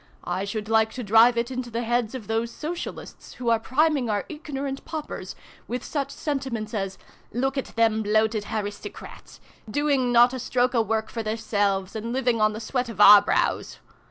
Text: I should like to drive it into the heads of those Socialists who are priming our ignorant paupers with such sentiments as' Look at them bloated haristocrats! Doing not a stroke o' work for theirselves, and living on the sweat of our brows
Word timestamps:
I 0.23 0.45
should 0.45 0.67
like 0.67 0.91
to 0.93 1.03
drive 1.03 1.37
it 1.37 1.51
into 1.51 1.69
the 1.69 1.83
heads 1.83 2.15
of 2.15 2.25
those 2.25 2.49
Socialists 2.49 3.33
who 3.33 3.49
are 3.51 3.59
priming 3.59 4.09
our 4.09 4.25
ignorant 4.29 4.83
paupers 4.83 5.35
with 5.67 5.83
such 5.83 6.09
sentiments 6.09 6.73
as' 6.73 6.97
Look 7.31 7.55
at 7.55 7.75
them 7.75 8.01
bloated 8.01 8.45
haristocrats! 8.45 9.39
Doing 9.69 10.11
not 10.11 10.33
a 10.33 10.39
stroke 10.39 10.73
o' 10.73 10.81
work 10.81 11.11
for 11.11 11.21
theirselves, 11.21 11.95
and 11.95 12.13
living 12.13 12.41
on 12.41 12.53
the 12.53 12.59
sweat 12.59 12.89
of 12.89 12.99
our 12.99 13.21
brows 13.21 13.77